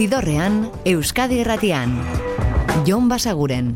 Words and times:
Zidorrean, 0.00 0.70
Euskadi 0.88 1.42
Erratian. 1.42 1.92
Jon 2.88 3.10
Basaguren. 3.12 3.74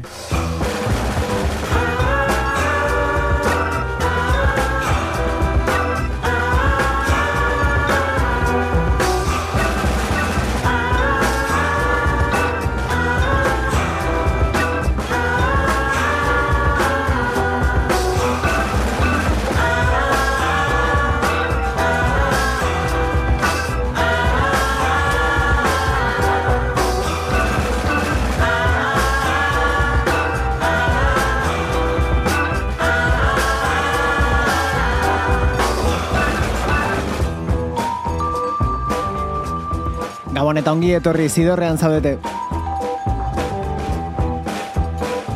Ongi 40.74 40.91
etorri 40.96 41.28
zidorrean 41.28 41.78
zaudete. 41.78 42.16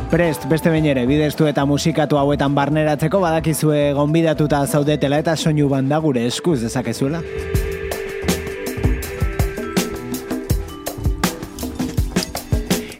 Prest, 0.09 0.47
beste 0.49 0.71
behin 0.73 0.89
ere, 0.89 1.05
bideztu 1.05 1.47
eta 1.47 1.63
musikatu 1.69 2.17
hauetan 2.17 2.55
barneratzeko 2.57 3.21
badakizue 3.23 3.91
gonbidatuta 3.95 4.65
zaudetela 4.65 5.21
eta 5.23 5.37
soinu 5.37 5.69
banda 5.69 6.01
gure 6.03 6.25
eskuz 6.27 6.59
dezakezuela. 6.65 7.23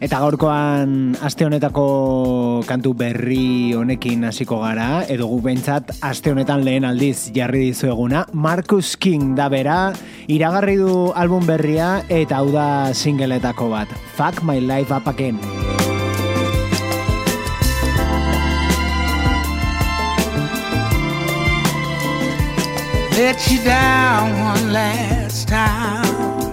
Eta 0.10 0.24
gaurkoan 0.24 0.94
aste 1.22 1.46
honetako 1.46 1.84
kantu 2.66 2.96
berri 2.98 3.76
honekin 3.78 4.26
hasiko 4.26 4.58
gara, 4.64 5.04
edo 5.06 5.28
gu 5.30 5.38
behintzat 5.46 5.92
aste 6.02 6.32
honetan 6.32 6.64
lehen 6.66 6.88
aldiz 6.90 7.30
jarri 7.36 7.68
dizueguna. 7.68 8.24
Marcus 8.34 8.96
King 8.98 9.36
da 9.38 9.46
bera, 9.54 9.94
iragarri 10.26 10.80
du 10.82 11.12
album 11.14 11.46
berria 11.46 11.92
eta 12.10 12.40
hau 12.42 12.50
da 12.50 12.90
singleetako 12.90 13.70
bat. 13.70 13.94
Fuck 14.18 14.42
my 14.42 14.58
life 14.58 14.90
up 14.90 15.06
again. 15.06 15.38
Let 23.14 23.46
you 23.46 23.62
down 23.62 24.42
one 24.42 24.74
last 24.74 25.48
time 25.48 26.49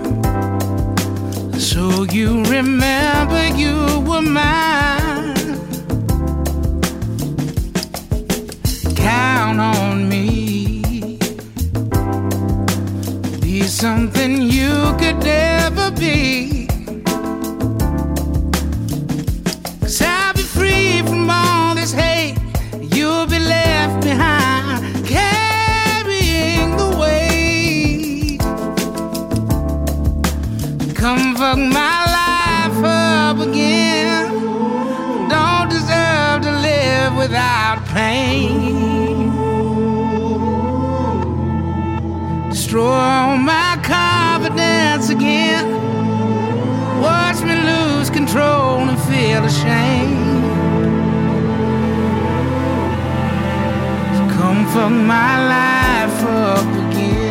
So 1.66 2.04
you 2.04 2.44
remember 2.44 3.48
you 3.48 4.00
were 4.08 4.22
mine. 4.22 5.34
Count 8.94 9.58
on 9.58 10.08
me. 10.08 11.18
Be 13.40 13.62
something 13.62 14.42
you 14.42 14.94
could 15.00 15.18
never 15.24 15.90
be. 15.90 16.55
Ashamed. 49.66 50.44
So 54.16 54.22
come 54.36 54.66
fuck 54.72 54.90
my 54.90 55.32
life 55.54 56.22
up 56.24 56.68
again. 56.90 57.24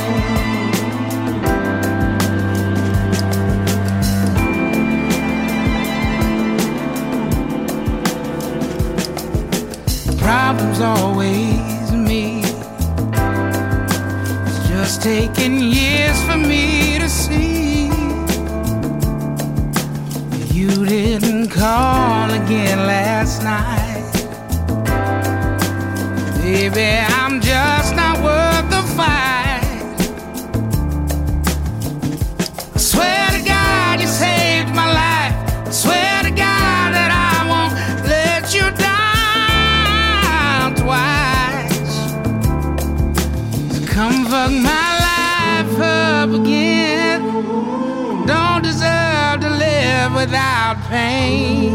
problem's 10.20 10.82
always 10.82 11.92
me. 11.92 12.42
It's 14.48 14.68
just 14.68 15.04
taking 15.04 15.60
years 15.60 16.20
for 16.24 16.38
me 16.38 16.95
call 21.56 22.30
again 22.32 22.80
last 22.80 23.42
night. 23.42 24.04
Baby, 26.42 27.00
I'm 27.20 27.40
just 27.42 27.96
not 27.96 28.22
worth 28.22 28.35
without 50.26 50.78
pain. 50.90 51.70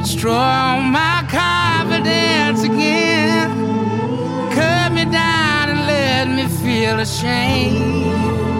Destroy 0.00 0.32
all 0.32 0.82
my 0.82 1.24
confidence 1.30 2.62
again. 2.64 3.48
Cut 4.52 4.92
me 4.92 5.04
down 5.06 5.70
and 5.70 5.80
let 5.86 6.28
me 6.36 6.44
feel 6.62 7.00
ashamed. 7.00 8.53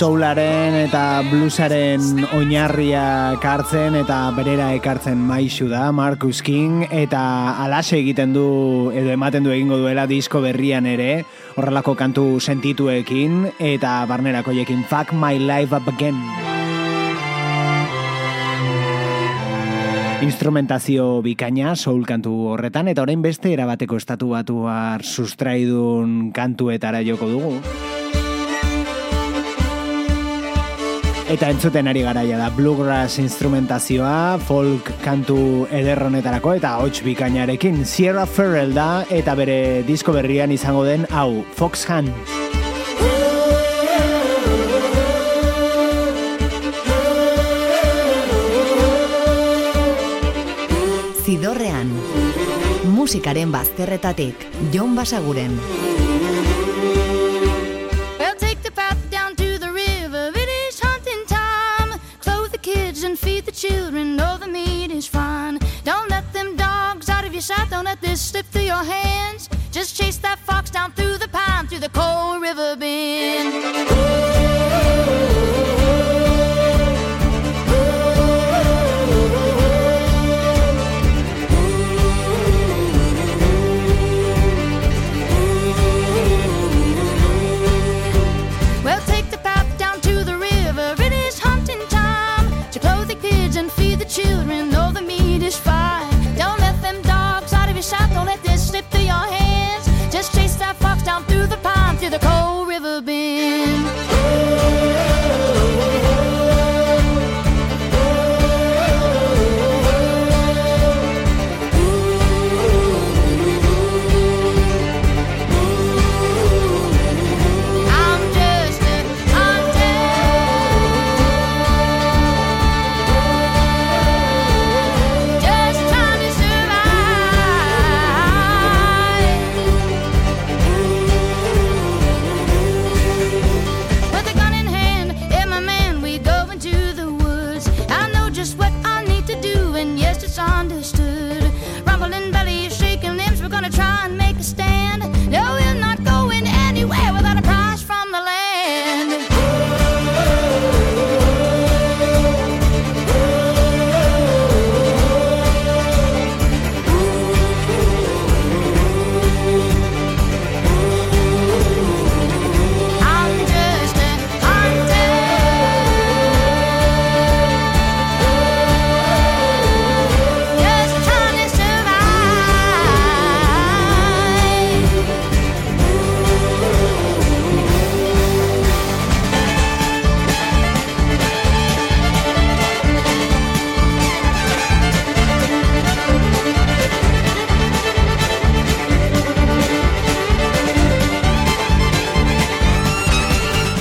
Soularen 0.00 0.72
eta 0.78 1.20
bluesaren 1.28 2.22
oinarria 2.32 3.36
kartzen 3.42 3.98
eta 3.98 4.30
berera 4.32 4.70
ekartzen 4.72 5.20
maixu 5.28 5.66
da 5.68 5.90
Marcus 5.92 6.40
King 6.40 6.86
eta 6.88 7.20
alase 7.60 7.98
egiten 7.98 8.32
du 8.32 8.44
edo 8.96 9.12
ematen 9.12 9.44
du 9.44 9.52
egingo 9.52 9.76
duela 9.82 10.06
disko 10.08 10.40
berrian 10.40 10.88
ere 10.88 11.26
horrelako 11.52 11.98
kantu 12.00 12.24
sentituekin 12.40 13.50
eta 13.58 13.98
barnerakoiekin 14.08 14.86
Fuck 14.88 15.12
My 15.12 15.36
Life 15.36 15.76
Up 15.76 15.92
Again 15.92 16.16
Instrumentazio 20.24 21.20
bikaina 21.20 21.76
soul 21.76 22.08
kantu 22.08 22.54
horretan 22.54 22.88
eta 22.88 23.04
orain 23.04 23.20
beste 23.20 23.52
erabateko 23.52 24.00
estatu 24.00 24.32
batuar 24.32 25.04
sustraidun 25.04 26.30
kantuetara 26.32 27.04
joko 27.04 27.28
dugu. 27.28 27.56
Eta 31.30 31.46
entzuten 31.46 31.86
ari 31.86 32.00
garaia 32.02 32.34
da 32.40 32.48
bluegrass 32.50 33.20
instrumentazioa, 33.22 34.40
folk 34.48 34.88
kantu 35.04 35.36
ederronetarako 35.70 36.56
eta 36.58 36.72
hots 36.82 37.04
bikainarekin 37.06 37.84
Sierra 37.86 38.24
Ferrell 38.26 38.74
da 38.74 39.04
eta 39.14 39.36
bere 39.38 39.84
disko 39.86 40.10
berrian 40.16 40.50
izango 40.50 40.82
den 40.82 41.06
hau, 41.14 41.44
Fox 41.54 41.86
Hunt. 41.86 42.10
Zidorrean, 51.22 51.94
musikaren 52.90 53.54
bazterretatik, 53.54 54.48
Jon 54.74 54.98
Basaguren. 54.98 55.60
Sight. 67.40 67.70
Don't 67.70 67.84
let 67.84 68.00
this 68.00 68.20
slip 68.20 68.46
through 68.46 68.62
your 68.62 68.84
hands. 68.84 69.48
Just 69.70 69.96
chase 69.96 70.18
that 70.18 70.38
fox 70.40 70.70
down 70.70 70.92
through 70.92 71.18
the 71.18 71.28
pine, 71.28 71.66
through 71.66 71.80
the 71.80 71.88
cold 71.90 72.42
river 72.42 72.76
bend. 72.76 74.09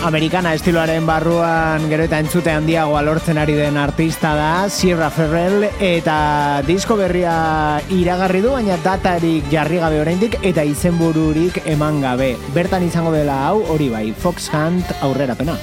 Amerikana 0.09 0.56
estiloaren 0.57 1.06
barruan 1.06 1.83
gero 1.91 2.07
eta 2.07 2.17
entzute 2.23 2.50
handiagoa 2.50 3.03
lortzen 3.06 3.38
ari 3.38 3.53
den 3.53 3.75
artista 3.77 4.31
da 4.33 4.65
Sierra 4.73 5.11
Ferrell 5.13 5.67
eta 5.85 6.63
disko 6.65 6.97
berria 6.97 7.35
iragarri 7.94 8.41
du 8.41 8.56
baina 8.56 8.79
datarik 8.81 9.51
jarri 9.53 9.77
gabe 9.83 10.00
oraindik 10.01 10.39
eta 10.41 10.65
izenbururik 10.65 11.61
eman 11.69 12.01
gabe. 12.01 12.31
Bertan 12.57 12.88
izango 12.88 13.13
dela 13.13 13.38
hau 13.51 13.61
hori 13.69 13.91
bai 13.94 14.07
Fox 14.25 14.50
Hunt 14.50 14.97
aurrerapena. 14.97 15.59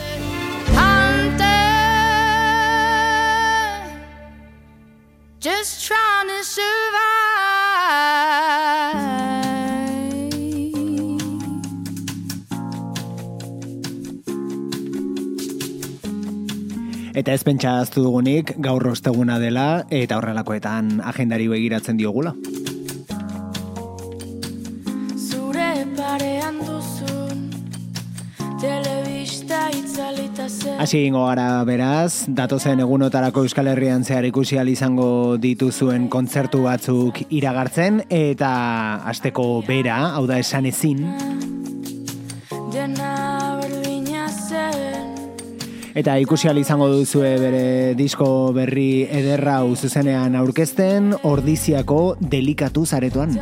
Eta 17.16 17.32
ez 17.32 17.40
pentsa 17.48 17.78
aztu 17.80 18.02
dugunik 18.04 18.50
gaur 18.60 18.84
osteguna 18.90 19.38
dela 19.40 19.86
eta 19.88 20.18
horrelakoetan 20.18 20.98
agendari 21.00 21.46
begiratzen 21.48 21.96
diogula. 21.96 22.34
Zure 25.16 25.70
parean 25.96 26.58
duzun 26.60 27.46
Telebista 28.60 29.62
itzalita 29.72 30.50
zen 30.50 30.76
Hasi 30.84 30.98
egingo 31.00 31.24
gara 31.24 31.64
beraz, 31.64 32.26
datozen 32.28 32.84
egunotarako 32.84 33.46
Euskal 33.48 33.72
Herrian 33.72 34.04
zehar 34.04 34.28
ikusi 34.28 34.60
izango 34.76 35.38
dituzuen 35.40 36.10
kontzertu 36.12 36.64
batzuk 36.68 37.22
iragartzen 37.30 38.02
eta 38.10 38.52
asteko 39.08 39.62
bera, 39.66 40.12
hau 40.12 40.26
da 40.26 40.38
esan 40.38 40.66
ezin, 40.66 41.06
Dena 42.76 43.05
eta 45.96 46.18
ikusi 46.20 46.50
izango 46.60 46.88
duzue 46.92 47.30
bere 47.40 47.94
disko 47.96 48.52
berri 48.52 49.08
ederra 49.08 49.62
zuzenean 49.74 50.36
aurkezten, 50.36 51.14
ordiziako 51.24 52.16
delikatu 52.20 52.84
zaretoan. 52.84 53.32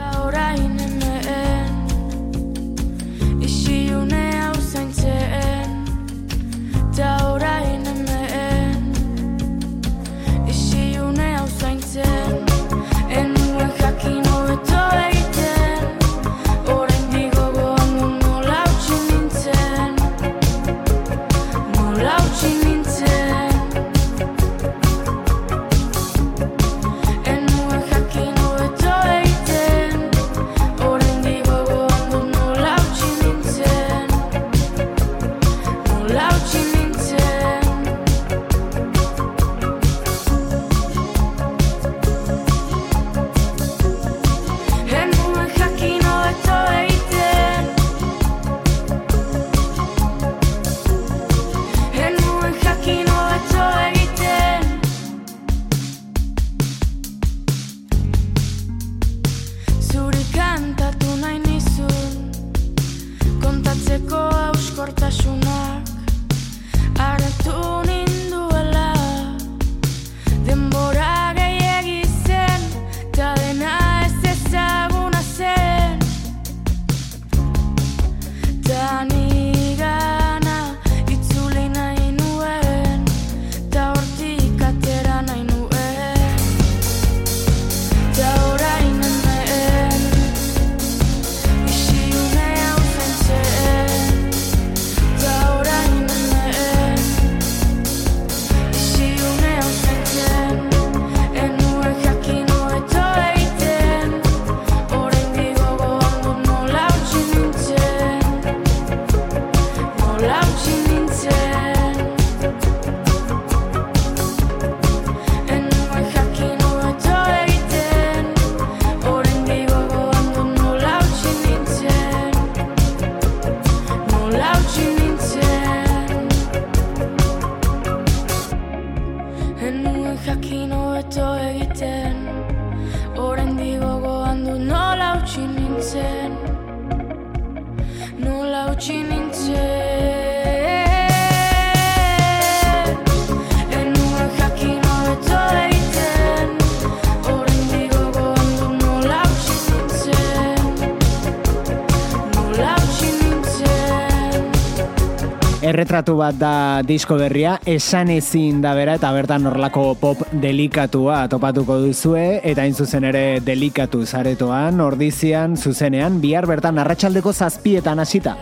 Erretratu 155.94 156.16
bat 156.18 156.34
da 156.34 156.82
disko 156.82 157.14
berria, 157.14 157.52
esan 157.70 158.08
ezin 158.10 158.56
da 158.64 158.72
bera 158.74 158.96
eta 158.98 159.12
bertan 159.14 159.46
horrelako 159.46 159.84
pop 160.00 160.24
delikatua 160.42 161.20
topatuko 161.30 161.76
duzue, 161.84 162.40
eta 162.42 162.64
hain 162.64 162.74
zuzen 162.74 163.06
ere 163.12 163.38
delikatu 163.46 164.02
zaretoan, 164.02 164.82
ordizian, 164.82 165.54
zuzenean, 165.54 166.18
bihar 166.18 166.50
bertan 166.50 166.82
arratsaldeko 166.82 167.30
zazpietan 167.30 168.02
hasita. 168.02 168.34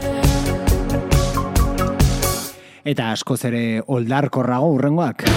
Eta 2.89 3.13
askoz 3.13 3.43
ere 3.53 3.83
oldarkorrago 3.85 4.73
urrengoak. 4.79 5.29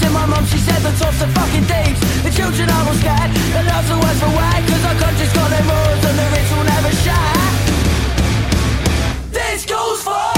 To 0.00 0.10
my 0.10 0.26
mum, 0.26 0.44
she 0.46 0.58
said 0.58 0.80
the 0.82 0.92
tops 0.98 1.22
are 1.22 1.32
fucking 1.38 1.64
thieves. 1.64 2.00
The 2.22 2.30
children 2.30 2.68
are 2.70 2.88
all 2.88 2.94
scared, 2.94 3.30
the 3.54 3.62
love's 3.62 3.88
the 3.88 3.96
worst 3.96 4.20
for 4.20 4.32
wear, 4.36 4.58
cause 4.68 4.84
our 4.84 4.96
country's 5.02 5.32
got 5.32 5.50
no 5.50 5.60
morals 5.70 6.04
and 6.04 6.18
the 6.18 6.26
rich 6.34 6.50
will 6.52 6.64
never 6.64 6.92
share. 7.04 7.67
This 9.30 9.66
goes 9.66 10.02
for 10.02 10.37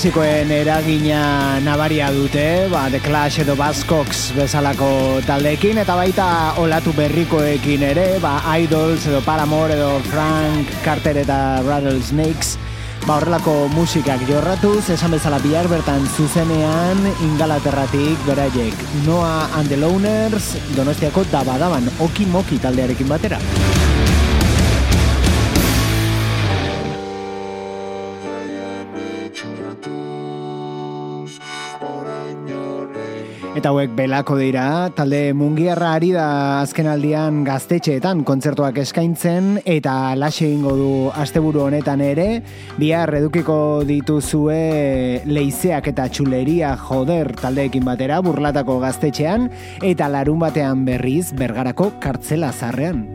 klasikoen 0.00 0.48
eragina 0.48 1.60
nabaria 1.60 2.06
dute, 2.08 2.70
ba, 2.72 2.86
The 2.88 3.02
Clash 3.04 3.42
edo 3.42 3.52
Buzzcocks 3.52 4.30
bezalako 4.32 5.20
taldeekin, 5.28 5.76
eta 5.82 5.92
baita 5.92 6.28
olatu 6.56 6.94
berrikoekin 6.96 7.84
ere, 7.84 8.06
ba, 8.16 8.38
Idols 8.56 9.04
edo 9.10 9.20
Paramore 9.20 9.76
edo 9.76 9.90
Frank 10.08 10.72
Carter 10.86 11.20
eta 11.20 11.60
Rattlesnakes, 11.68 12.54
ba, 13.04 13.18
horrelako 13.18 13.68
musikak 13.76 14.24
jorratuz, 14.24 14.88
esan 14.96 15.12
bezala 15.18 15.36
bihar 15.44 15.68
bertan 15.68 16.08
zuzenean 16.16 17.04
ingalaterratik 17.28 18.24
beraiek 18.24 18.88
Noah 19.04 19.52
and 19.60 19.68
the 19.68 19.76
Loners 19.76 20.54
donostiako 20.80 21.28
dabadaban 21.28 21.92
oki 22.00 22.24
moki 22.24 22.56
taldearekin 22.56 23.12
batera. 23.12 23.44
Eta 33.60 33.74
hauek 33.74 33.90
belako 33.92 34.38
dira, 34.40 34.88
talde 34.96 35.34
mungiarra 35.36 35.90
ari 35.98 36.14
da 36.14 36.62
azken 36.62 36.86
aldian 36.88 37.42
gaztetxeetan 37.44 38.22
kontzertuak 38.24 38.78
eskaintzen 38.80 39.58
eta 39.68 40.14
laxe 40.16 40.46
egingo 40.46 40.72
du 40.78 40.94
asteburu 41.12 41.66
honetan 41.66 42.00
ere, 42.00 42.40
bihar 42.80 43.12
edukiko 43.18 43.58
dituzue 43.84 45.20
leizeak 45.28 45.92
eta 45.92 46.08
txuleria 46.08 46.72
joder 46.86 47.34
taldeekin 47.42 47.84
batera 47.84 48.22
burlatako 48.24 48.80
gaztetxean 48.80 49.50
eta 49.92 50.08
larun 50.08 50.40
batean 50.40 50.88
berriz 50.88 51.34
bergarako 51.36 51.92
kartzela 52.00 52.56
zarrean. 52.56 53.10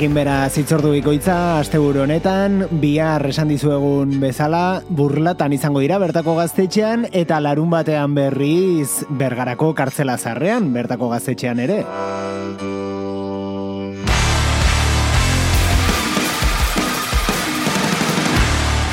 Delakorekin 0.00 0.16
bera 0.16 0.48
zitzordu 0.48 0.90
bikoitza, 0.94 1.34
asteburu 1.60 2.00
honetan, 2.06 2.62
bihar 2.80 3.20
esan 3.28 3.50
dizuegun 3.52 4.14
bezala, 4.22 4.80
burlatan 4.88 5.52
izango 5.52 5.82
dira 5.84 5.98
bertako 6.00 6.38
gaztetxean, 6.38 7.04
eta 7.12 7.36
larun 7.44 7.68
batean 7.68 8.14
berriz 8.16 9.04
bergarako 9.10 9.74
kartzela 9.76 10.16
zarrean, 10.16 10.72
bertako 10.72 11.10
gaztetxean 11.12 11.60
ere. 11.60 11.82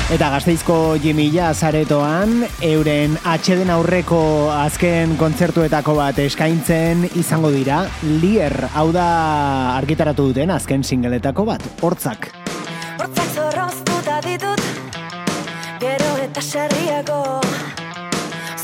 Eta 0.08 0.30
gazteizko 0.32 0.96
Jimilla 1.02 1.50
zaretoan, 1.52 2.46
euren 2.64 3.18
atxeden 3.28 3.68
aurreko 3.68 4.20
azken 4.54 5.10
kontzertuetako 5.20 5.98
bat 5.98 6.16
eskaintzen 6.22 7.02
izango 7.20 7.50
dira, 7.52 7.82
Lier, 8.22 8.54
hau 8.72 8.86
da 8.96 9.04
argitaratu 9.74 10.30
duten 10.30 10.48
azken 10.54 10.80
singeletako 10.80 11.44
bat, 11.50 11.66
hortzak. 11.84 12.30
Hortzak 12.96 13.36
zorroztuta 13.36 14.16
ditut 14.24 14.64
Gero 15.84 16.16
eta 16.24 16.40
sarriako 16.40 17.20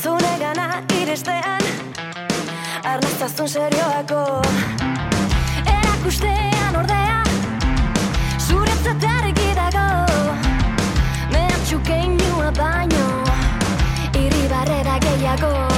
Zune 0.01 0.33
gana 0.41 0.81
iristean 0.97 1.61
Arnaztazun 2.81 3.53
serioako 3.53 4.25
Erakustean 5.77 6.81
ordea 6.81 7.21
Zuretzat 8.49 9.09
argi 9.13 9.53
dago 9.61 10.14
Keinua 11.87 12.49
baino 12.57 13.05
Irribarrera 14.23 14.95
gehiago 15.05 15.74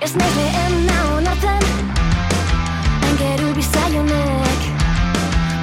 Ez 0.00 0.14
nahi 0.16 0.32
lehena 0.34 0.98
onartzen 1.16 1.64
Aingeru 3.06 3.50
bizaionek 3.56 4.62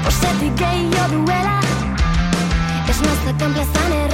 Posetik 0.05 0.53
gehiago 0.61 1.23
duela 1.25 1.57
Ez 2.89 2.99
nazten 3.01 3.57
plazan 3.57 3.95
ere 4.01 4.06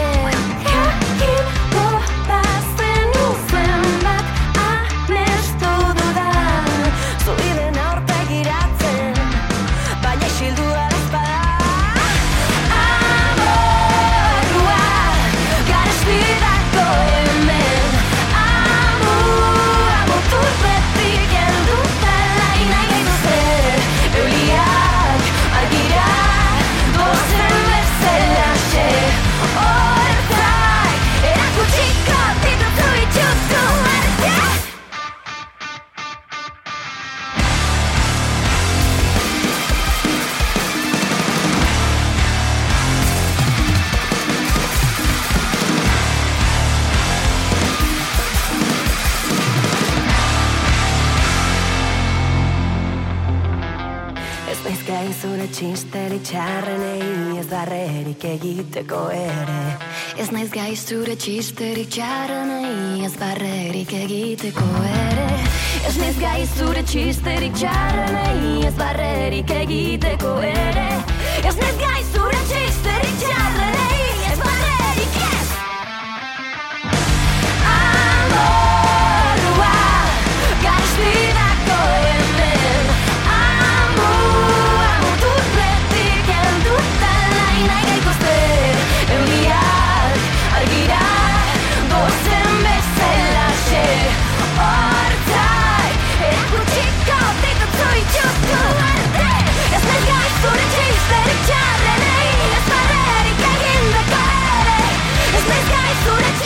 egiteko 58.33 59.07
ere. 59.13 59.61
Ez 60.21 60.29
naiz 60.33 60.49
gai 60.53 60.73
zure 60.75 61.15
txisterik 61.19 61.89
txarrenei 61.93 63.05
ez 63.05 63.13
barrerik 63.19 63.93
egiteko 63.97 64.67
ere. 64.89 65.29
Ez 65.87 65.95
naiz 65.99 66.17
gai 66.21 66.41
zure 66.57 66.83
txisterik 66.89 67.55
txarrenei 67.59 68.67
ez 68.67 68.75
barrerik 68.79 69.55
egiteko 69.63 70.37
ere. 70.49 70.89
Ez 71.43 71.55
naiz 71.59 71.77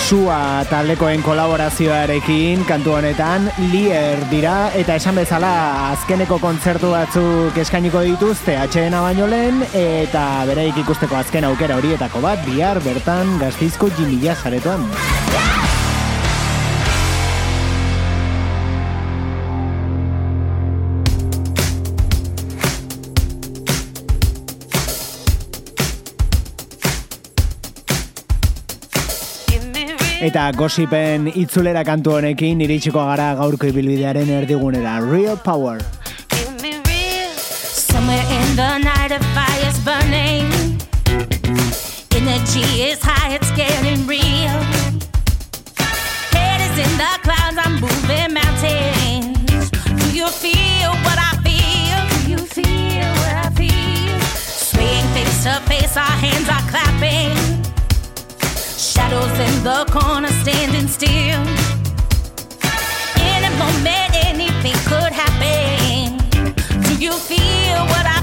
Sua 0.08 0.64
taldekoen 0.70 1.20
kolaborazioarekin 1.20 2.62
kantu 2.64 2.94
honetan 2.96 3.50
Lier 3.74 4.22
dira 4.32 4.70
eta 4.80 4.96
esan 4.96 5.20
bezala 5.20 5.50
azkeneko 5.90 6.38
kontzertu 6.40 6.94
batzuk 6.94 7.60
eskainiko 7.60 8.06
dituzte 8.08 8.56
atxeena 8.56 9.04
baino 9.04 9.28
lehen 9.28 9.60
eta 9.76 10.24
bereik 10.48 10.80
ikusteko 10.86 11.20
azken 11.20 11.50
aukera 11.52 11.76
horietako 11.82 12.24
bat 12.24 12.40
bihar 12.48 12.80
bertan 12.88 13.36
gaztizko 13.44 13.92
jimila 14.00 14.40
zaretoan. 14.40 14.88
Eta 30.38 30.52
gosipen 30.54 31.24
itzulera 31.34 31.82
kantu 31.82 32.12
honekin 32.14 32.60
iritsiko 32.62 33.02
gara 33.08 33.32
gaurko 33.40 33.66
ibilbidearen 33.72 34.30
erdigunera. 34.30 35.00
Real 35.02 35.34
Power. 35.36 35.80
Somewhere 37.74 38.22
in 38.36 38.56
the 38.60 38.78
night 38.84 39.16
a 39.16 39.20
fire's 39.34 39.80
burning. 39.82 40.46
Energy 42.14 42.84
is 42.86 43.02
high, 43.02 43.34
it's 43.34 43.50
getting 43.58 44.06
real. 44.06 44.62
Head 46.38 46.62
is 46.70 46.86
in 46.86 46.94
the 47.02 47.14
clouds, 47.26 47.58
I'm 47.58 47.82
moving 47.82 48.38
mountains. 48.38 49.72
Do 49.74 50.06
you 50.14 50.30
feel 50.30 50.94
what 51.02 51.18
I 51.18 51.34
feel? 51.42 52.00
Do 52.14 52.30
you 52.30 52.38
feel 52.38 53.10
what 53.26 53.36
I 53.42 53.50
feel? 53.58 54.20
Swaying 54.70 55.08
face 55.18 55.44
to 55.46 55.60
face, 55.66 55.98
our 55.98 56.18
hands 56.22 56.48
are 56.48 56.70
clapping. 56.70 57.57
Shadows 58.98 59.40
in 59.48 59.64
the 59.64 59.86
corner 59.92 60.28
standing 60.42 60.88
still. 60.88 61.44
In 63.32 63.42
a 63.46 63.54
moment, 63.62 64.10
anything 64.26 64.74
could 64.90 65.14
happen. 65.14 66.18
Do 66.82 66.96
you 66.96 67.14
feel 67.14 67.86
what 67.94 68.06
I 68.08 68.17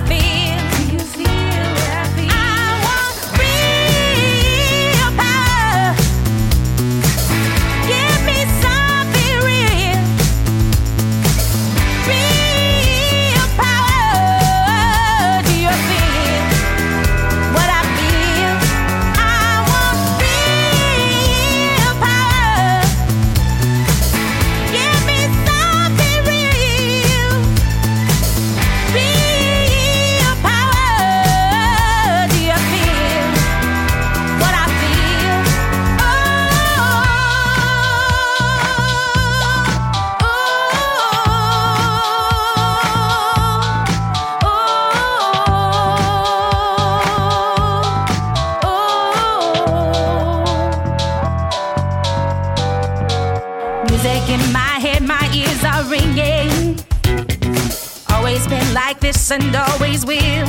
and 59.35 59.57
always 59.57 60.07
will. 60.07 60.47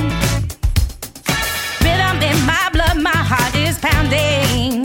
Rhythm 1.81 2.17
in 2.21 2.37
my 2.45 2.69
blood, 2.71 3.01
my 3.01 3.21
heart 3.31 3.55
is 3.55 3.79
pounding. 3.79 4.83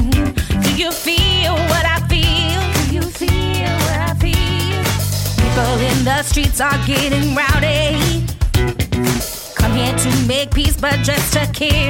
Do 0.63 0.71
you 0.75 0.91
feel 0.91 1.53
what 1.71 1.85
I 1.85 1.99
feel? 2.09 2.61
Do 2.77 2.83
you 2.97 3.03
feel 3.03 3.73
what 3.87 4.01
I 4.09 4.15
feel? 4.25 4.81
People 5.43 5.75
in 5.91 6.05
the 6.05 6.23
streets 6.23 6.61
are 6.63 6.81
getting 6.87 7.35
rowdy. 7.35 8.25
Come 9.55 9.73
here 9.73 9.97
to 10.05 10.27
make 10.27 10.55
peace, 10.55 10.77
but 10.81 10.97
just 11.01 11.35
to 11.35 11.47
kill. 11.53 11.90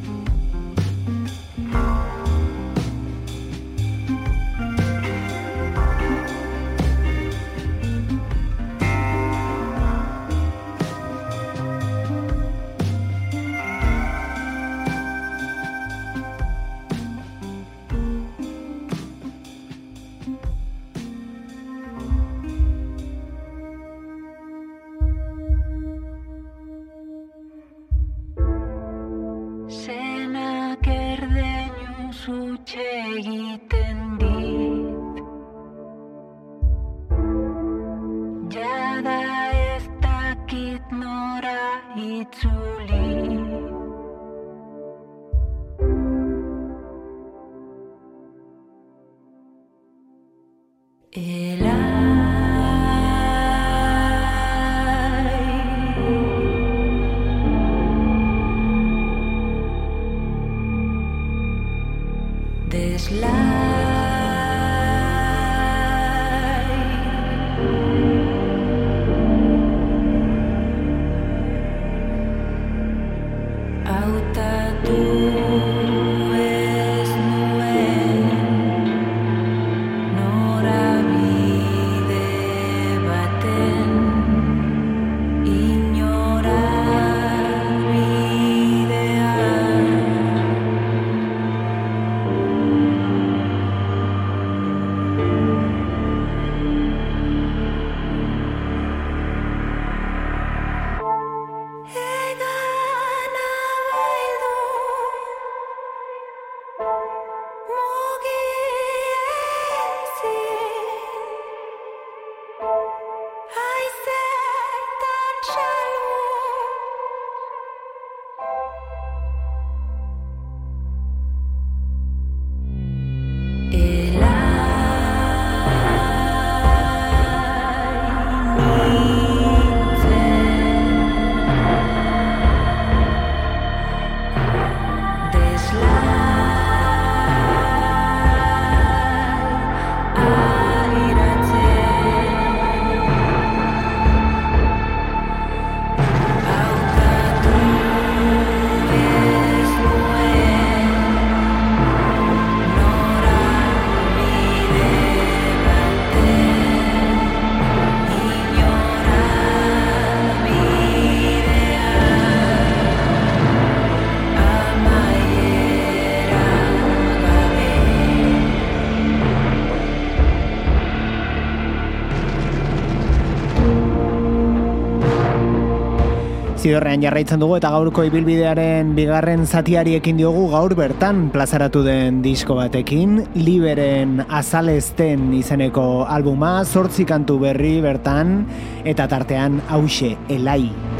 Zidorrean 176.71 177.01
jarraitzen 177.03 177.41
dugu 177.43 177.57
eta 177.57 177.67
gaurko 177.73 178.05
ibilbidearen 178.07 178.93
bigarren 178.95 179.41
zatiari 179.43 179.97
ekin 179.97 180.15
diogu 180.21 180.45
gaur 180.53 180.71
bertan 180.79 181.25
plazaratu 181.33 181.81
den 181.83 182.21
disko 182.23 182.55
batekin, 182.55 183.17
Liberen 183.35 184.21
azalezten 184.29 185.33
izeneko 185.35 186.05
albuma, 186.07 186.53
zortzi 186.63 187.03
kantu 187.09 187.41
berri 187.43 187.73
bertan, 187.83 188.45
eta 188.87 189.11
tartean 189.11 189.59
hause, 189.67 190.15
elai. 190.31 190.90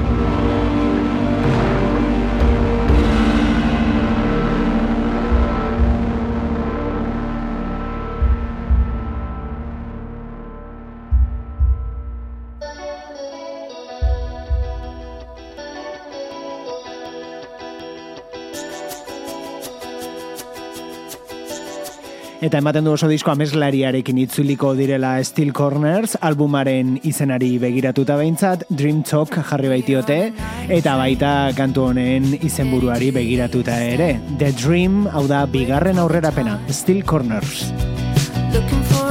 Eta 22.41 22.58
ematen 22.58 22.88
du 22.88 22.95
oso 22.95 23.06
disko 23.06 23.30
ameslariarekin 23.36 24.17
itzuliko 24.23 24.71
direla 24.73 25.13
Steel 25.23 25.51
Corners, 25.54 26.15
albumaren 26.25 26.95
izenari 27.06 27.51
begiratuta 27.62 28.17
behintzat, 28.17 28.65
Dream 28.69 29.04
Talk 29.06 29.38
jarri 29.51 29.69
baitiote, 29.69 30.19
eta 30.73 30.97
baita 30.97 31.51
kantu 31.58 31.91
honen 31.91 32.34
izenburuari 32.41 33.12
begiratuta 33.13 33.77
ere. 33.93 34.15
The 34.41 34.51
Dream, 34.58 35.06
hau 35.13 35.27
da, 35.30 35.45
bigarren 35.45 36.01
aurrerapena, 36.01 36.58
Steel 36.73 37.06
Corners. 37.06 37.69
looking 38.54 38.84
for 38.84 39.11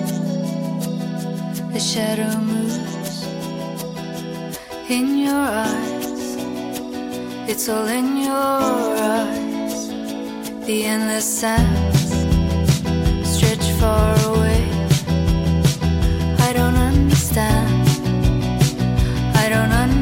shadow 1.91 2.37
moves 2.39 3.25
in 4.89 5.17
your 5.17 5.43
eyes. 5.65 6.37
It's 7.51 7.67
all 7.67 7.85
in 7.85 8.15
your 8.15 8.95
eyes. 9.17 9.89
The 10.67 10.85
endless 10.85 11.25
sands 11.25 12.11
stretch 13.35 13.67
far 13.81 14.15
away. 14.31 14.63
I 16.47 16.53
don't 16.53 16.77
understand. 16.77 17.89
I 19.35 19.49
don't 19.49 19.71
understand. 19.71 20.00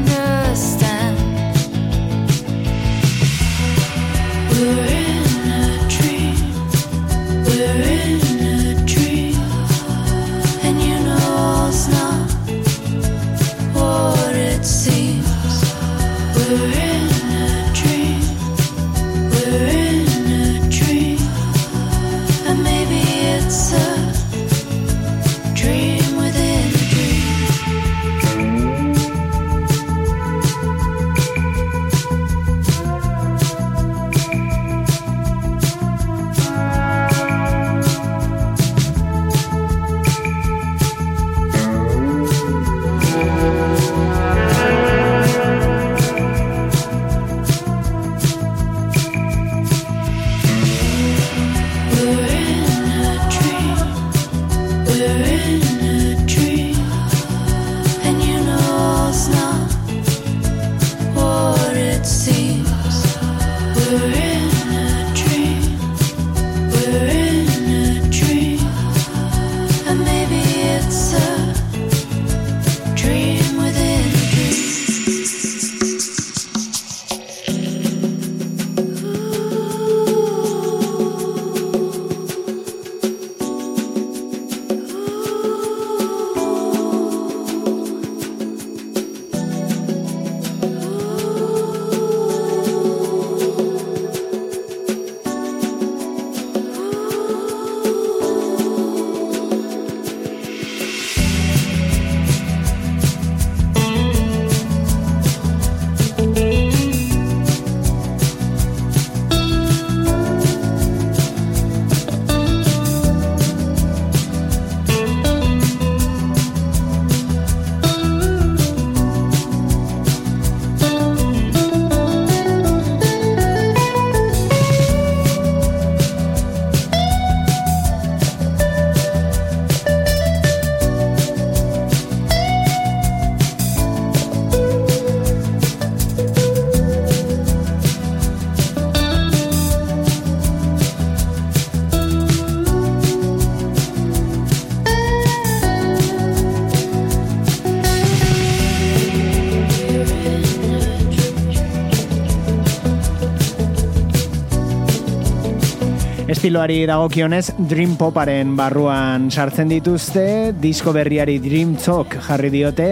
Estiloari 156.49 156.87
dagokionez 156.89 157.51
Dream 157.69 157.91
Poparen 157.93 158.55
barruan 158.57 159.27
sartzen 159.29 159.69
dituzte, 159.69 160.49
disko 160.57 160.89
berriari 160.95 161.35
Dream 161.43 161.75
Talk 161.77 162.15
jarri 162.25 162.49
diote, 162.49 162.87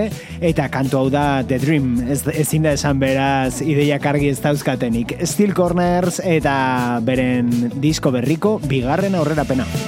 eta 0.46 0.67
kantu 0.70 1.00
hau 1.00 1.10
da 1.10 1.41
The 1.41 1.58
Dream, 1.65 1.96
ez, 2.06 2.20
ezin 2.38 2.70
da 2.70 2.76
esan 2.78 3.02
beraz 3.02 3.63
ideiak 3.65 4.06
argi 4.13 4.30
ez 4.30 4.38
dauzkatenik. 4.46 5.17
Steel 5.26 5.58
Corners 5.58 6.22
eta 6.22 7.02
beren 7.02 7.50
disko 7.82 8.13
berriko 8.13 8.60
bigarren 8.70 9.17
aurrerapena. 9.17 9.65
Eta 9.65 9.87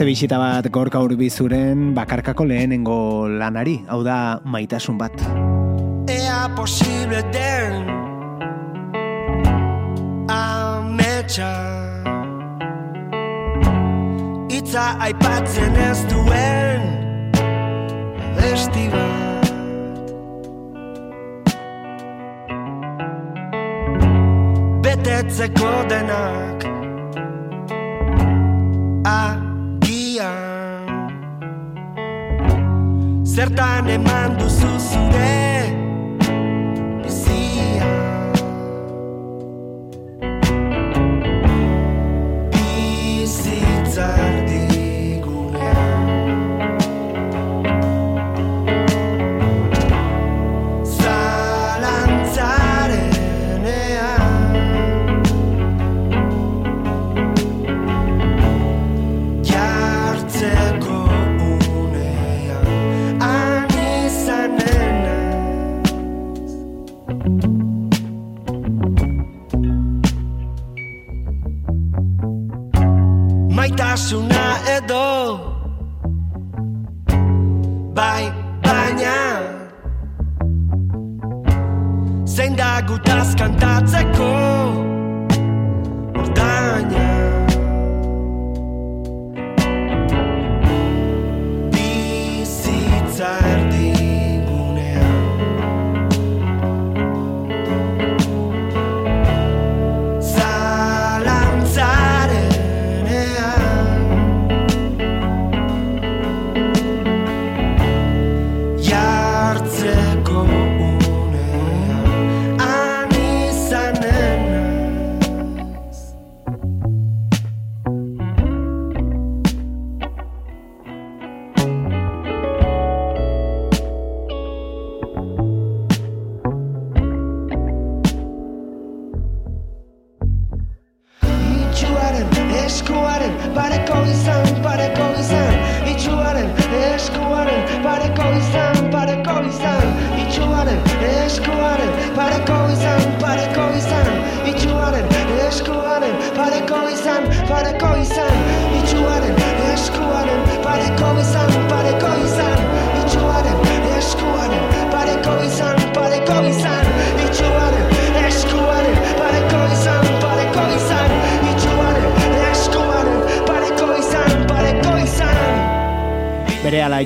beste 0.00 0.08
bisita 0.08 0.38
bat 0.40 0.64
gorka 0.72 0.96
urbizuren 1.04 1.90
bakarkako 1.92 2.46
lehenengo 2.48 3.28
lanari, 3.28 3.84
hau 3.86 4.00
da 4.02 4.40
maitasun 4.48 4.96
bat. 4.96 5.12
Ea 6.08 6.48
posible 6.56 7.20
den 7.34 7.84
Ametsa. 10.32 11.52
Itza 14.48 14.96
aipatzen 15.04 15.76
ez 15.76 16.00
duen 16.08 16.82
Besti 18.40 18.88
bat 18.96 19.52
Betetzeko 24.80 25.74
denak 25.92 26.79
Zertan 33.40 33.88
eman 33.88 34.36
duzu 34.38 34.68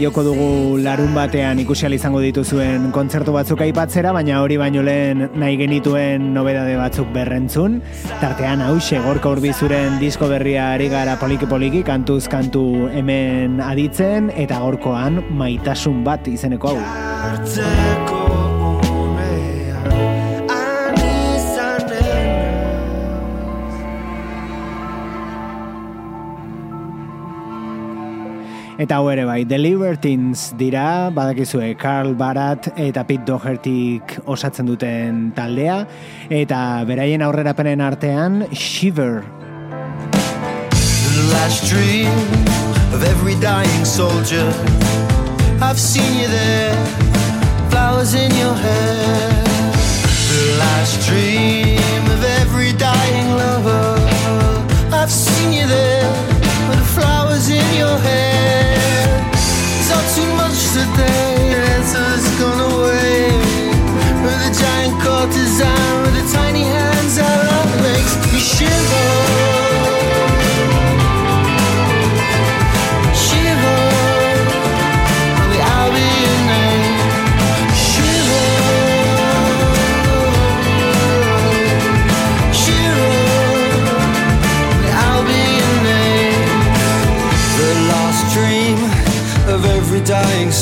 joko 0.05 0.23
dugu 0.27 0.77
larun 0.85 1.15
batean 1.17 1.61
ikusi 1.63 1.87
ahal 1.87 1.95
izango 1.97 2.21
dituzuen 2.21 2.91
kontzertu 2.93 3.33
batzuk 3.33 3.63
aipatzera, 3.65 4.13
baina 4.13 4.43
hori 4.43 4.59
baino 4.61 4.83
lehen 4.85 5.31
nahi 5.41 5.57
genituen 5.61 6.27
nobedade 6.35 6.75
batzuk 6.77 7.09
berrentzun. 7.15 7.79
Tartean 8.21 8.65
hause 8.67 9.01
gorka 9.07 9.33
urbizuren 9.33 9.97
disko 10.03 10.29
berria 10.29 10.73
ari 10.75 10.91
gara 10.93 11.17
poliki-poliki, 11.21 11.85
kantuz 11.89 12.27
kantu 12.29 12.91
hemen 12.93 13.63
aditzen, 13.65 14.29
eta 14.45 14.61
gorkoan 14.67 15.23
maitasun 15.41 16.05
bat 16.05 16.29
izeneko 16.29 16.75
hau. 16.75 18.24
Eta 28.75 28.97
hau 28.99 29.07
ere 29.07 29.23
bai, 29.25 29.45
The 29.47 29.57
Libertines 29.57 30.49
dira, 30.59 31.09
badakizue 31.15 31.77
Carl 31.79 32.17
Barat 32.19 32.73
eta 32.75 33.05
Pete 33.07 33.23
Dohertyk 33.29 34.17
osatzen 34.27 34.67
duten 34.67 35.29
taldea, 35.37 35.77
eta 36.27 36.59
beraien 36.89 37.23
aurrerapenen 37.23 37.85
artean 37.87 38.43
Shiver 38.51 39.23
The 40.11 41.23
last 41.31 41.71
dream 41.71 42.11
of 42.91 43.07
every 43.07 43.39
dying 43.39 43.85
soldier. 43.85 44.51
I've 45.63 45.79
seen 45.79 46.19
you 46.19 46.27
there, 46.27 46.75
flowers 47.71 48.15
in 48.15 48.35
your 48.35 48.55
hair. 48.59 49.31
The 50.35 50.59
last 50.59 51.07
dream 51.07 52.11
of 52.11 52.25
every 52.43 52.73
dying 52.73 53.31
lover. 53.39 54.03
I've 54.91 55.13
seen 55.13 55.53
you 55.53 55.67
there, 55.69 56.11
with 56.69 56.85
flowers 56.91 57.49
in 57.51 57.79
your 57.79 57.99
hair. 57.99 58.34
It's 60.97 61.01
all 61.01 61.07
too 61.07 61.15
much 61.15 61.24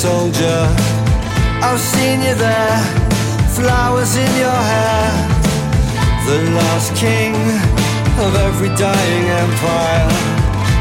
soldier. 0.03 0.67
I've 1.63 1.79
seen 1.79 2.19
you 2.27 2.35
there, 2.35 2.79
flowers 3.55 4.17
in 4.17 4.33
your 4.45 4.61
hair. 4.73 5.11
The 6.27 6.39
last 6.59 6.91
king 6.97 7.35
of 8.25 8.35
every 8.49 8.73
dying 8.75 9.27
empire. 9.45 10.11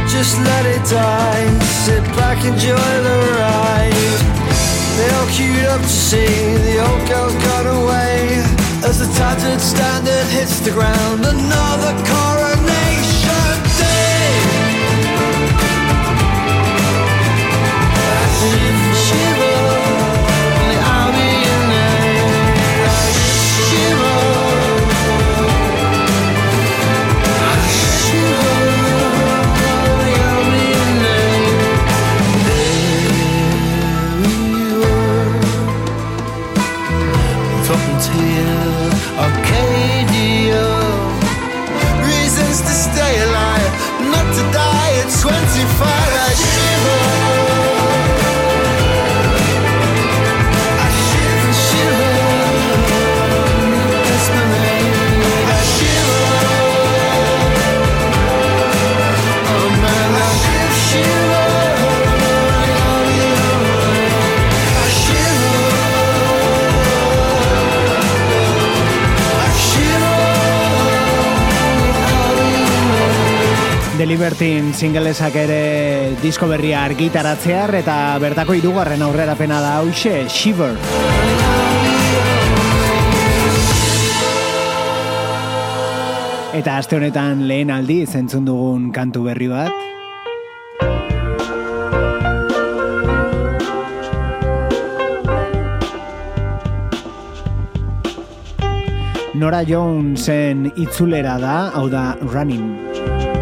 Just 0.10 0.34
let 0.50 0.66
it 0.66 0.84
die, 0.90 1.46
sit 1.86 2.04
back, 2.18 2.40
enjoy 2.52 2.92
the 3.08 3.18
ride. 3.38 4.22
They 4.98 5.10
all 5.16 5.30
queued 5.38 5.68
up 5.70 5.82
to 5.82 5.96
see 6.10 6.34
the 6.68 6.76
old 6.88 7.04
girl's 7.08 7.38
gone 7.46 7.70
away. 7.80 8.42
As 8.90 8.98
the 9.04 9.10
tattered 9.20 9.62
standard 9.62 10.28
hits 10.34 10.62
the 10.66 10.72
ground, 10.72 11.22
another 11.36 11.94
coronation 12.10 12.61
twenty-five. 45.20 46.21
Libertin 74.22 74.68
singelesak 74.78 75.34
ere 75.34 76.14
disko 76.22 76.46
berria 76.46 76.84
argitaratzear 76.86 77.72
eta 77.80 77.96
bertako 78.22 78.54
hirugarren 78.54 79.02
aurrerapena 79.02 79.58
da 79.64 79.72
hauxe, 79.80 80.28
Shiver. 80.30 80.76
Eta 86.54 86.78
aste 86.78 87.00
honetan 87.00 87.48
lehen 87.50 87.74
aldi 87.74 88.04
zentzun 88.06 88.46
dugun 88.46 88.92
kantu 88.94 89.26
berri 89.26 89.50
bat. 89.50 89.74
Nora 99.34 99.66
Jonesen 99.66 100.68
itzulera 100.76 101.40
da, 101.42 101.58
hau 101.74 101.88
da 101.90 102.12
Running. 102.22 103.41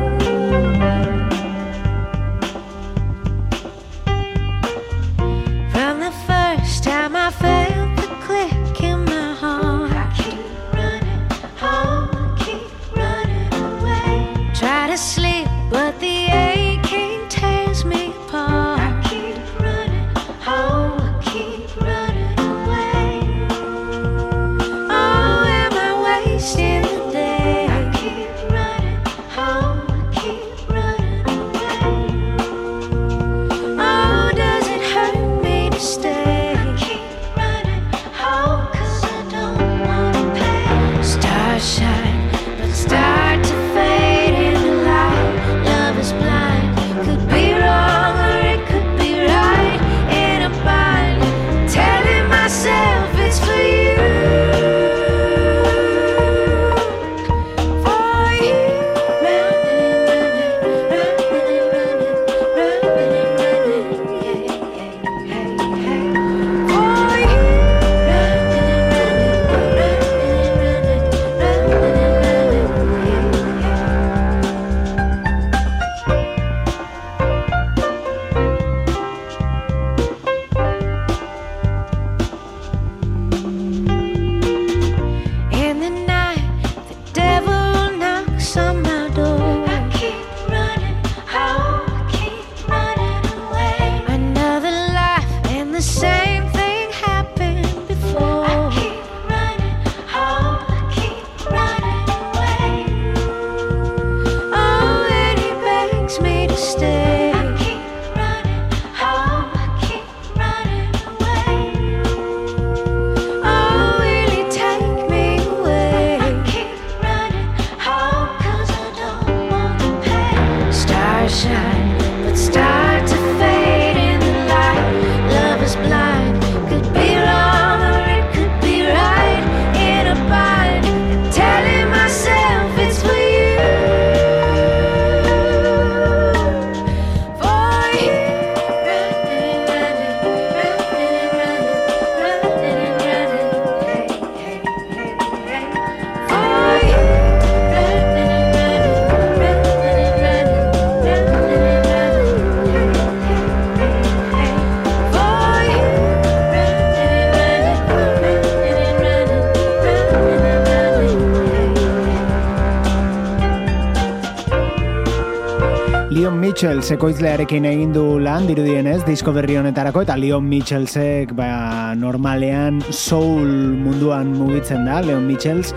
Mitchell 166.59 166.81
sekoizlearekin 166.83 167.63
egin 167.69 167.93
du 167.95 168.01
lan 168.19 168.43
dirudienez 168.43 169.05
disko 169.07 169.31
berri 169.31 169.53
honetarako 169.55 170.01
eta 170.03 170.17
Leon 170.19 170.43
Mitchellsek 170.43 171.29
ba, 171.31 171.93
normalean 171.95 172.81
soul 172.91 173.47
munduan 173.79 174.33
mugitzen 174.35 174.83
da 174.83 174.97
Leon 174.99 175.23
Mitchells 175.23 175.71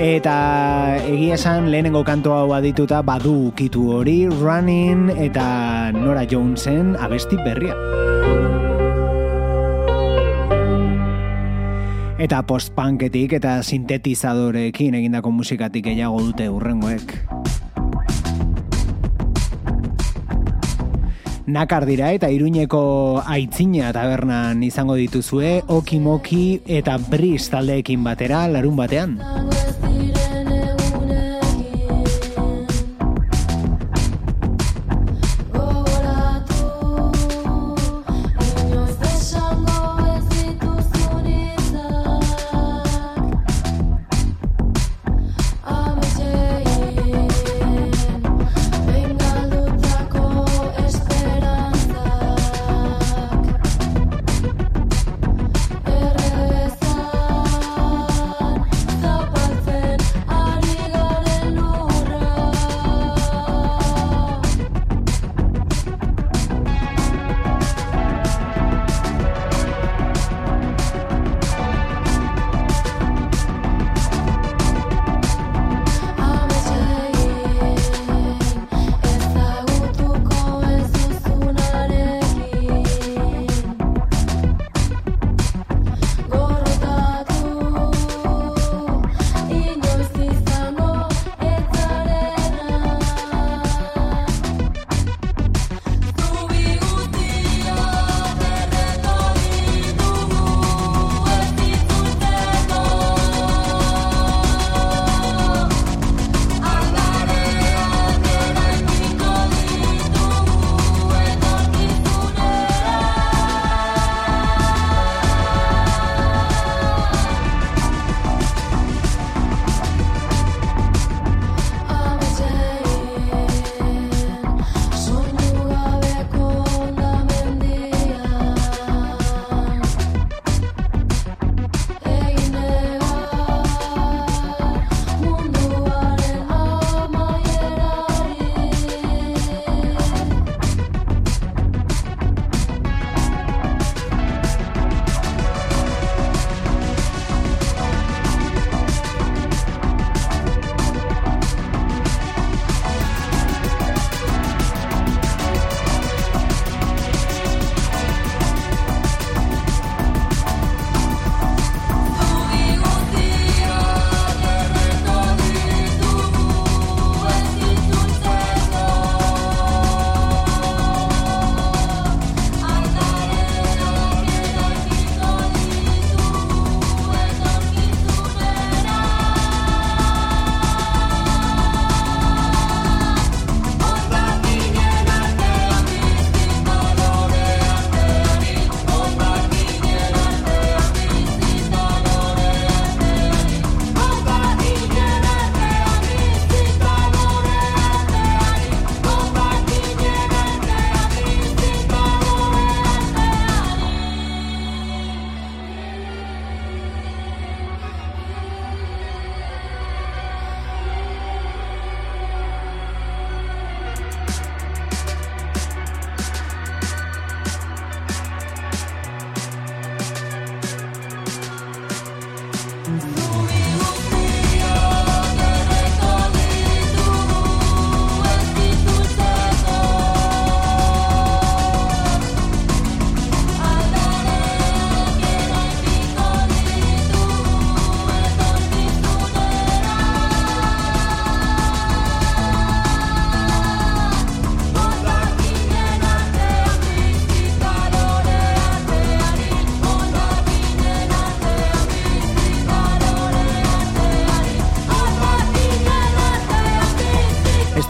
eta 0.00 0.36
egia 1.04 1.36
esan 1.36 1.68
lehenengo 1.68 2.00
kanto 2.08 2.32
hau 2.32 2.54
adituta 2.56 3.02
badu 3.04 3.34
ukitu 3.50 3.84
hori 3.92 4.24
Running 4.30 5.12
eta 5.20 5.92
Nora 5.98 6.24
Jonesen 6.24 6.96
abesti 6.96 7.36
berria 7.44 7.76
Eta 12.16 12.40
post-punketik 12.48 13.36
eta 13.36 13.58
sintetizadorekin 13.60 14.96
egindako 14.96 15.36
musikatik 15.42 15.90
gehiago 15.90 16.24
dute 16.24 16.48
urrengoek. 16.48 17.18
nakar 21.52 21.84
dira 21.84 22.08
eta 22.16 22.30
Iruñeko 22.32 23.20
aitzina 23.28 23.92
tabernan 23.92 24.62
izango 24.64 24.96
dituzue 24.96 25.58
Okimoki 25.68 26.62
eta 26.80 26.96
Bris 26.96 27.50
taldeekin 27.52 28.04
batera 28.08 28.46
larun 28.48 28.78
batean. 28.80 29.18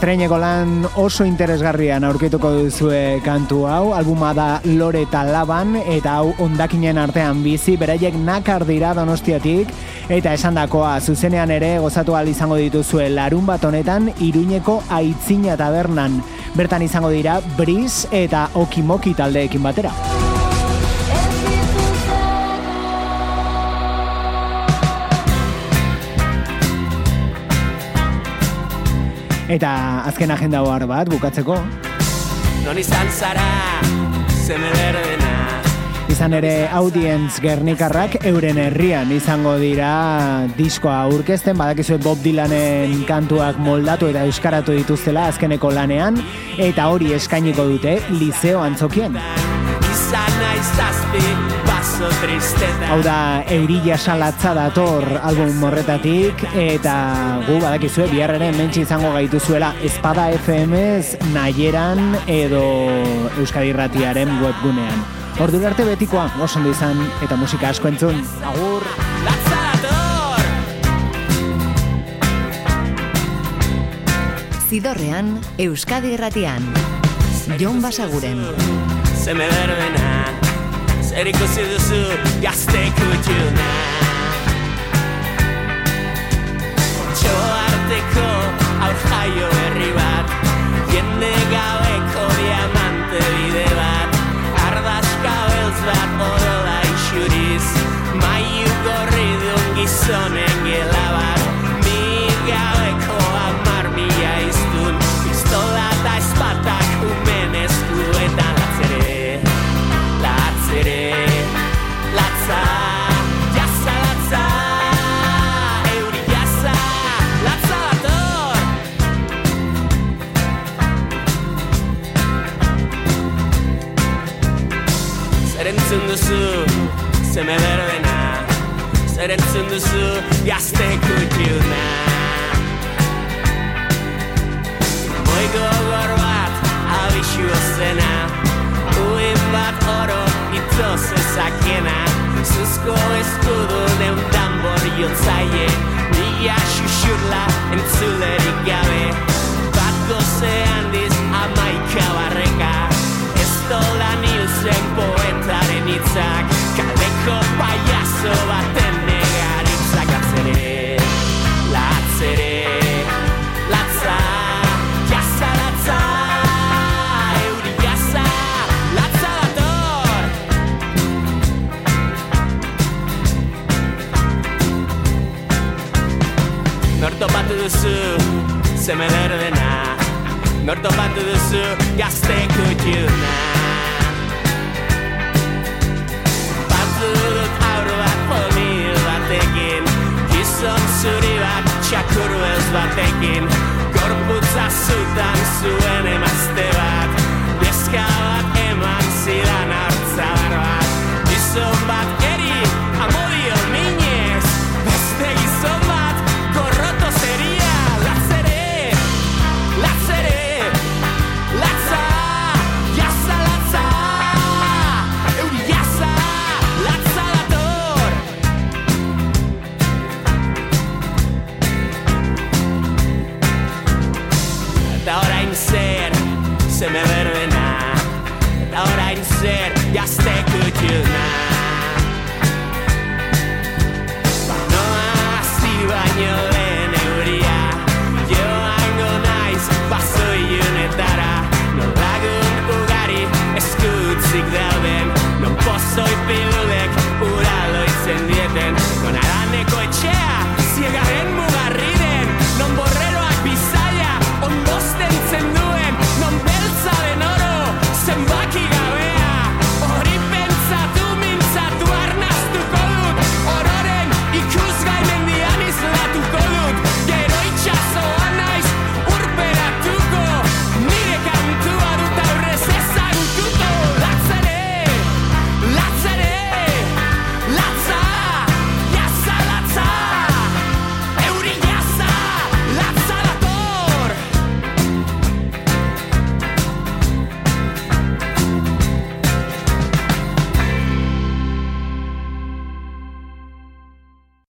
Estreineko 0.03 0.35
lan 0.35 0.81
oso 0.99 1.23
interesgarrian 1.23 2.03
aurkituko 2.03 2.49
duzue 2.57 3.21
kantu 3.23 3.61
hau, 3.71 3.93
albuma 3.95 4.33
da 4.35 4.47
Lore 4.65 5.05
eta 5.05 5.21
Laban, 5.23 5.77
eta 5.79 6.17
hau 6.17 6.33
ondakinen 6.43 6.99
artean 6.99 7.39
bizi, 7.39 7.77
beraiek 7.79 8.17
nakar 8.19 8.65
dira 8.67 8.91
donostiatik, 8.97 9.71
eta 10.11 10.33
esandakoa 10.35 10.97
zuzenean 10.99 11.55
ere 11.55 11.77
gozatu 11.79 12.17
ahal 12.17 12.27
izango 12.27 12.59
dituzue 12.59 13.07
larun 13.15 13.47
bat 13.47 13.63
honetan, 13.63 14.11
iruñeko 14.19 14.81
aitzina 14.91 15.55
tabernan. 15.55 16.19
Bertan 16.59 16.83
izango 16.83 17.07
dira 17.07 17.39
Briz 17.55 18.03
eta 18.11 18.49
Okimoki 18.59 19.15
taldeekin 19.15 19.63
batera. 19.63 19.95
Eta 29.51 30.03
azken 30.07 30.31
agenda 30.31 30.63
ohar 30.63 30.87
bat 30.87 31.09
bukatzeko. 31.11 31.59
Non 32.63 32.77
izan 32.79 33.09
zara, 33.11 33.49
zeme 34.45 34.71
berdena 34.71 35.33
Izan 36.13 36.35
ere 36.37 36.67
audience 36.77 37.41
gernikarrak 37.41 38.19
euren 38.29 38.59
herrian 38.61 39.09
izango 39.15 39.55
dira 39.57 39.87
diskoa 40.59 40.99
aurkezten, 41.07 41.57
badakizu 41.57 41.97
Bob 42.03 42.21
Dylanen 42.21 43.01
kantuak 43.09 43.57
moldatu 43.57 44.11
eta 44.11 44.27
euskaratu 44.29 44.77
dituztela 44.77 45.25
azkeneko 45.31 45.73
lanean, 45.73 46.21
eta 46.61 46.85
hori 46.93 47.15
eskainiko 47.17 47.65
dute 47.73 47.97
Liceo 48.19 48.61
Antzokien. 48.61 49.17
Izan 49.89 50.41
naiz 50.43 51.62
Hau 51.93 53.01
da, 53.05 53.43
eurila 53.53 53.97
salatza 53.97 54.53
dator 54.57 55.05
album 55.21 55.59
morretatik, 55.61 56.41
eta 56.57 56.95
gu 57.45 57.59
badakizue 57.61 58.07
biharreren 58.09 58.57
mentsi 58.57 58.81
izango 58.81 59.11
gaituzuela 59.13 59.73
Espada 59.85 60.25
FMz 60.33 61.19
nahieran 61.35 62.17
edo 62.25 62.63
Euskadi 63.37 63.73
Ratiaren 63.77 64.31
webgunean. 64.41 65.05
Ordura 65.43 65.69
arte 65.71 65.85
betikoa, 65.85 66.27
oso 66.41 66.59
ondo 66.59 66.73
izan, 66.73 66.97
eta 67.25 67.37
musika 67.37 67.69
asko 67.69 67.87
entzun. 67.93 68.21
Agur! 68.51 68.85
Latza 69.25 69.61
dator 69.69 70.41
Zidorrean, 74.69 75.35
Euskadi 75.57 76.17
Erratian. 76.17 76.65
Jon 77.59 77.81
Basaguren. 77.83 78.41
Zeme 79.23 79.45
berdena 79.51 80.42
Ikusi 81.13 81.61
duzu 81.69 81.99
gazte 82.41 82.81
kutxuna 82.97 83.67
Txo 87.13 87.35
arteko 87.59 88.25
aur 88.87 88.95
jaio 89.05 89.51
herri 89.59 89.91
bat 89.99 90.33
Jende 90.93 91.31
gabeko 91.53 92.25
diamante 92.39 93.21
bide 93.37 93.69
bat. 93.77 94.19
Ardazka 94.65 95.37
beltz 95.53 95.85
bat 95.87 96.25
orola 96.31 96.52